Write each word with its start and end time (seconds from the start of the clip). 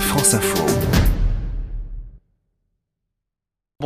France 0.00 0.34
Info. 0.34 0.95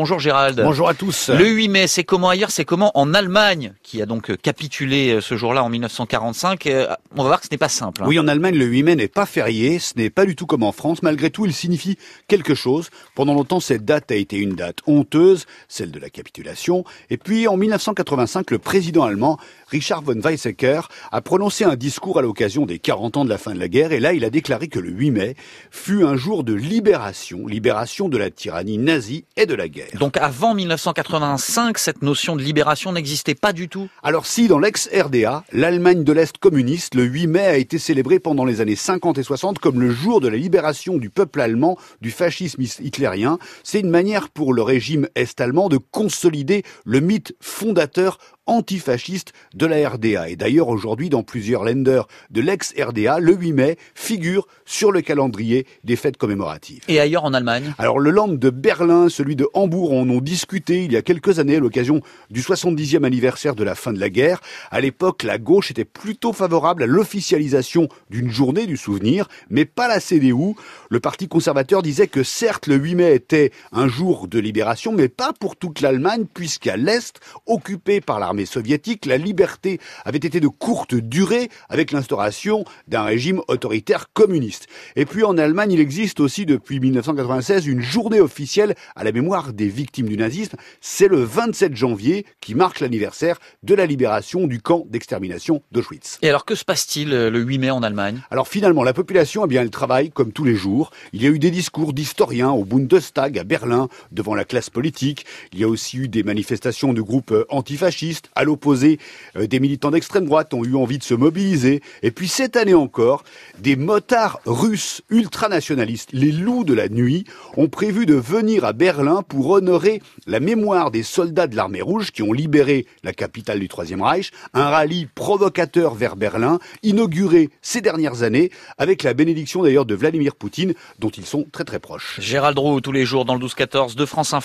Bonjour 0.00 0.18
Gérald. 0.18 0.58
Bonjour 0.64 0.88
à 0.88 0.94
tous. 0.94 1.28
Le 1.28 1.46
8 1.46 1.68
mai, 1.68 1.86
c'est 1.86 2.04
comment 2.04 2.30
ailleurs 2.30 2.50
C'est 2.50 2.64
comment 2.64 2.90
en 2.94 3.12
Allemagne, 3.12 3.74
qui 3.82 4.00
a 4.00 4.06
donc 4.06 4.34
capitulé 4.38 5.10
euh, 5.10 5.20
ce 5.20 5.36
jour-là 5.36 5.62
en 5.62 5.68
1945 5.68 6.66
euh, 6.68 6.86
On 7.14 7.22
va 7.22 7.28
voir 7.28 7.40
que 7.40 7.44
ce 7.44 7.50
n'est 7.52 7.58
pas 7.58 7.68
simple. 7.68 8.02
hein. 8.02 8.06
Oui, 8.08 8.18
en 8.18 8.26
Allemagne, 8.26 8.54
le 8.54 8.64
8 8.64 8.82
mai 8.82 8.96
n'est 8.96 9.08
pas 9.08 9.26
férié, 9.26 9.78
ce 9.78 9.92
n'est 9.98 10.08
pas 10.08 10.24
du 10.24 10.36
tout 10.36 10.46
comme 10.46 10.62
en 10.62 10.72
France. 10.72 11.02
Malgré 11.02 11.28
tout, 11.28 11.44
il 11.44 11.52
signifie 11.52 11.98
quelque 12.28 12.54
chose. 12.54 12.88
Pendant 13.14 13.34
longtemps, 13.34 13.60
cette 13.60 13.84
date 13.84 14.10
a 14.10 14.14
été 14.14 14.38
une 14.38 14.54
date 14.54 14.78
honteuse, 14.86 15.44
celle 15.68 15.90
de 15.90 15.98
la 15.98 16.08
capitulation. 16.08 16.82
Et 17.10 17.18
puis, 17.18 17.46
en 17.46 17.58
1985, 17.58 18.52
le 18.52 18.58
président 18.58 19.04
allemand, 19.04 19.36
Richard 19.68 20.00
von 20.00 20.18
Weizsäcker, 20.18 20.80
a 21.12 21.20
prononcé 21.20 21.64
un 21.64 21.76
discours 21.76 22.18
à 22.18 22.22
l'occasion 22.22 22.64
des 22.64 22.78
40 22.78 23.18
ans 23.18 23.24
de 23.26 23.30
la 23.30 23.36
fin 23.36 23.52
de 23.52 23.60
la 23.60 23.68
guerre. 23.68 23.92
Et 23.92 24.00
là, 24.00 24.14
il 24.14 24.24
a 24.24 24.30
déclaré 24.30 24.68
que 24.68 24.78
le 24.78 24.88
8 24.88 25.10
mai 25.10 25.36
fut 25.70 26.04
un 26.04 26.16
jour 26.16 26.42
de 26.42 26.54
libération, 26.54 27.46
libération 27.46 28.08
de 28.08 28.16
la 28.16 28.30
tyrannie 28.30 28.78
nazie 28.78 29.26
et 29.36 29.44
de 29.44 29.54
la 29.54 29.68
guerre. 29.68 29.89
Donc 29.94 30.16
avant 30.16 30.54
1985, 30.54 31.78
cette 31.78 32.02
notion 32.02 32.36
de 32.36 32.42
libération 32.42 32.92
n'existait 32.92 33.34
pas 33.34 33.52
du 33.52 33.68
tout. 33.68 33.88
Alors 34.02 34.26
si 34.26 34.48
dans 34.48 34.58
l'ex-RDA, 34.58 35.44
l'Allemagne 35.52 36.04
de 36.04 36.12
l'Est 36.12 36.38
communiste, 36.38 36.94
le 36.94 37.04
8 37.04 37.26
mai 37.26 37.46
a 37.46 37.56
été 37.56 37.78
célébré 37.78 38.20
pendant 38.20 38.44
les 38.44 38.60
années 38.60 38.76
50 38.76 39.18
et 39.18 39.22
60 39.22 39.58
comme 39.58 39.80
le 39.80 39.90
jour 39.90 40.20
de 40.20 40.28
la 40.28 40.36
libération 40.36 40.96
du 40.96 41.10
peuple 41.10 41.40
allemand 41.40 41.76
du 42.00 42.10
fascisme 42.10 42.62
hitlérien, 42.62 43.38
c'est 43.64 43.80
une 43.80 43.90
manière 43.90 44.28
pour 44.28 44.52
le 44.52 44.62
régime 44.62 45.08
est-allemand 45.14 45.68
de 45.68 45.78
consolider 45.78 46.62
le 46.84 47.00
mythe 47.00 47.34
fondateur 47.40 48.18
antifasciste 48.50 49.32
de 49.54 49.64
la 49.64 49.88
RDA. 49.88 50.28
Et 50.28 50.36
d'ailleurs, 50.36 50.68
aujourd'hui, 50.68 51.08
dans 51.08 51.22
plusieurs 51.22 51.64
lenders 51.64 52.06
de 52.30 52.40
l'ex-RDA, 52.40 53.20
le 53.20 53.34
8 53.34 53.52
mai 53.52 53.76
figure 53.94 54.46
sur 54.66 54.90
le 54.90 55.00
calendrier 55.00 55.66
des 55.84 55.96
fêtes 55.96 56.16
commémoratives. 56.16 56.82
Et 56.88 56.98
ailleurs 57.00 57.24
en 57.24 57.32
Allemagne? 57.32 57.72
Alors, 57.78 58.00
le 58.00 58.10
land 58.10 58.28
de 58.28 58.50
Berlin, 58.50 59.08
celui 59.08 59.36
de 59.36 59.48
Hambourg 59.54 59.92
en 59.92 60.08
ont 60.10 60.20
discuté 60.20 60.84
il 60.84 60.92
y 60.92 60.96
a 60.96 61.02
quelques 61.02 61.38
années 61.38 61.56
à 61.56 61.60
l'occasion 61.60 62.00
du 62.30 62.42
70e 62.42 63.04
anniversaire 63.04 63.54
de 63.54 63.62
la 63.62 63.76
fin 63.76 63.92
de 63.92 64.00
la 64.00 64.10
guerre. 64.10 64.40
À 64.70 64.80
l'époque, 64.80 65.22
la 65.22 65.38
gauche 65.38 65.70
était 65.70 65.84
plutôt 65.84 66.32
favorable 66.32 66.82
à 66.82 66.86
l'officialisation 66.86 67.88
d'une 68.10 68.30
journée 68.30 68.66
du 68.66 68.76
souvenir, 68.76 69.28
mais 69.48 69.64
pas 69.64 69.86
la 69.86 70.00
CDU. 70.00 70.54
Le 70.90 71.00
parti 71.00 71.28
conservateur 71.28 71.82
disait 71.82 72.08
que 72.08 72.24
certes, 72.24 72.66
le 72.66 72.74
8 72.74 72.94
mai 72.96 73.14
était 73.14 73.52
un 73.72 73.86
jour 73.86 74.26
de 74.26 74.40
libération, 74.40 74.92
mais 74.92 75.08
pas 75.08 75.32
pour 75.32 75.56
toute 75.56 75.80
l'Allemagne, 75.80 76.24
puisqu'à 76.32 76.76
l'Est, 76.76 77.20
occupé 77.46 78.00
par 78.00 78.18
l'armée 78.18 78.39
soviétique, 78.46 79.06
la 79.06 79.16
liberté 79.16 79.78
avait 80.04 80.18
été 80.18 80.40
de 80.40 80.48
courte 80.48 80.94
durée 80.94 81.48
avec 81.68 81.92
l'instauration 81.92 82.64
d'un 82.88 83.02
régime 83.02 83.40
autoritaire 83.48 84.12
communiste. 84.12 84.66
Et 84.96 85.04
puis 85.04 85.24
en 85.24 85.38
Allemagne, 85.38 85.72
il 85.72 85.80
existe 85.80 86.20
aussi 86.20 86.46
depuis 86.46 86.80
1996 86.80 87.66
une 87.66 87.80
journée 87.80 88.20
officielle 88.20 88.74
à 88.96 89.04
la 89.04 89.12
mémoire 89.12 89.52
des 89.52 89.68
victimes 89.68 90.08
du 90.08 90.16
nazisme. 90.16 90.56
C'est 90.80 91.08
le 91.08 91.22
27 91.22 91.76
janvier 91.76 92.26
qui 92.40 92.54
marque 92.54 92.80
l'anniversaire 92.80 93.38
de 93.62 93.74
la 93.74 93.86
libération 93.86 94.46
du 94.46 94.60
camp 94.60 94.84
d'extermination 94.88 95.62
d'Auschwitz. 95.72 96.18
Et 96.22 96.28
alors 96.28 96.44
que 96.44 96.54
se 96.54 96.64
passe-t-il 96.64 97.12
euh, 97.12 97.30
le 97.30 97.40
8 97.40 97.58
mai 97.58 97.70
en 97.70 97.82
Allemagne? 97.82 98.20
Alors 98.30 98.48
finalement, 98.48 98.82
la 98.82 98.92
population, 98.92 99.44
eh 99.44 99.48
bien, 99.48 99.62
elle 99.62 99.70
travaille 99.70 100.10
comme 100.10 100.32
tous 100.32 100.44
les 100.44 100.54
jours. 100.54 100.90
Il 101.12 101.22
y 101.22 101.26
a 101.26 101.30
eu 101.30 101.38
des 101.38 101.50
discours 101.50 101.92
d'historiens 101.92 102.50
au 102.50 102.64
Bundestag 102.64 103.38
à 103.38 103.44
Berlin 103.44 103.88
devant 104.12 104.34
la 104.34 104.44
classe 104.44 104.70
politique. 104.70 105.26
Il 105.52 105.58
y 105.58 105.64
a 105.64 105.68
aussi 105.68 105.98
eu 105.98 106.08
des 106.08 106.22
manifestations 106.22 106.92
de 106.92 107.02
groupes 107.02 107.32
euh, 107.32 107.44
antifascistes. 107.48 108.29
À 108.34 108.44
l'opposé, 108.44 108.98
euh, 109.36 109.46
des 109.46 109.60
militants 109.60 109.90
d'extrême 109.90 110.26
droite 110.26 110.54
ont 110.54 110.64
eu 110.64 110.74
envie 110.74 110.98
de 110.98 111.04
se 111.04 111.14
mobiliser. 111.14 111.82
Et 112.02 112.10
puis 112.10 112.28
cette 112.28 112.56
année 112.56 112.74
encore, 112.74 113.24
des 113.58 113.76
motards 113.76 114.40
russes 114.46 115.02
ultranationalistes, 115.10 116.10
les 116.12 116.32
loups 116.32 116.64
de 116.64 116.74
la 116.74 116.88
nuit, 116.88 117.24
ont 117.56 117.68
prévu 117.68 118.06
de 118.06 118.14
venir 118.14 118.64
à 118.64 118.72
Berlin 118.72 119.22
pour 119.26 119.50
honorer 119.50 120.02
la 120.26 120.40
mémoire 120.40 120.90
des 120.90 121.02
soldats 121.02 121.46
de 121.46 121.56
l'armée 121.56 121.82
rouge 121.82 122.10
qui 122.12 122.22
ont 122.22 122.32
libéré 122.32 122.86
la 123.02 123.12
capitale 123.12 123.60
du 123.60 123.68
Troisième 123.68 124.02
Reich. 124.02 124.30
Un 124.54 124.68
rallye 124.68 125.06
provocateur 125.14 125.94
vers 125.94 126.16
Berlin, 126.16 126.58
inauguré 126.82 127.50
ces 127.62 127.80
dernières 127.80 128.22
années, 128.22 128.50
avec 128.78 129.02
la 129.02 129.14
bénédiction 129.14 129.62
d'ailleurs 129.62 129.86
de 129.86 129.94
Vladimir 129.94 130.34
Poutine, 130.34 130.74
dont 130.98 131.10
ils 131.10 131.26
sont 131.26 131.46
très 131.50 131.64
très 131.64 131.78
proches. 131.78 132.18
Gérald 132.20 132.58
Roux 132.58 132.80
tous 132.80 132.92
les 132.92 133.04
jours 133.04 133.24
dans 133.24 133.34
le 133.34 133.44
12-14 133.44 133.94
de 133.94 134.06
France 134.06 134.32
Info. 134.32 134.40